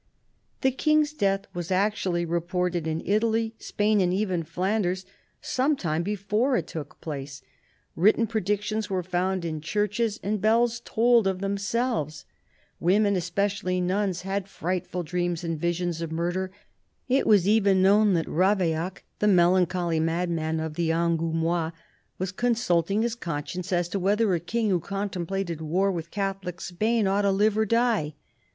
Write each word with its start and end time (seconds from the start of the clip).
The 0.61 0.71
King's 0.71 1.13
death 1.13 1.45
was 1.53 1.69
actually 1.69 2.25
reported 2.25 2.87
in 2.87 3.03
Italy, 3.05 3.53
Spain, 3.59 4.01
and 4.01 4.11
even 4.11 4.41
Flanders, 4.41 5.05
some 5.41 5.75
time 5.75 6.01
before 6.01 6.57
it 6.57 6.65
took 6.65 6.99
place; 7.01 7.43
written 7.95 8.25
predictions 8.25 8.89
were 8.89 9.03
found 9.03 9.45
in 9.45 9.61
churches, 9.61 10.19
and 10.23 10.41
bells 10.41 10.79
tolled 10.79 11.27
of 11.27 11.37
themselves; 11.39 12.25
women, 12.79 13.15
especially 13.15 13.79
nuns, 13.79 14.23
had 14.23 14.47
frightful 14.47 15.03
dreams 15.03 15.43
and 15.43 15.59
visions 15.61 16.01
of 16.01 16.11
murder; 16.11 16.49
it 17.07 17.27
was 17.27 17.47
even 17.47 17.83
known 17.83 18.13
that 18.15 18.27
Ravaillac, 18.27 19.03
the 19.19 19.27
melancholy 19.27 19.99
madman 19.99 20.59
of 20.59 20.73
the 20.73 20.89
Angoumois, 20.91 21.73
was 22.17 22.31
consulting 22.31 23.03
his 23.03 23.13
conscience 23.13 23.71
as 23.71 23.87
to 23.89 23.99
whether 23.99 24.33
a 24.33 24.39
King 24.39 24.71
who 24.71 24.79
contemplated 24.79 25.61
war 25.61 25.91
with 25.91 26.09
Catholic 26.09 26.59
Spain 26.59 27.05
ought 27.05 27.21
to 27.21 27.29
live 27.29 27.55
or 27.55 27.67
die. 27.67 28.15